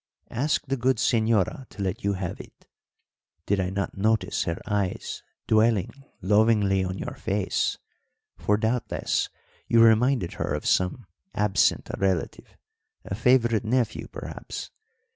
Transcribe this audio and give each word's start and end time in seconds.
"Ask 0.31 0.65
the 0.65 0.77
good 0.77 0.95
señora 0.97 1.69
to 1.69 1.83
let 1.83 2.03
you 2.03 2.13
have 2.13 2.41
it. 2.41 2.65
Did 3.45 3.59
I 3.59 3.69
not 3.69 3.95
notice 3.97 4.45
her 4.45 4.59
eyes 4.65 5.21
dwelling 5.45 5.91
lovingly 6.23 6.83
on 6.83 6.97
your 6.97 7.13
face 7.13 7.77
for, 8.35 8.57
doubtless, 8.57 9.29
you 9.67 9.79
reminded 9.79 10.33
her 10.41 10.55
of 10.55 10.65
some 10.65 11.05
absent 11.35 11.87
relative, 11.99 12.57
a 13.05 13.13
favourite 13.13 13.63
nephew, 13.63 14.07
perhaps. 14.07 14.71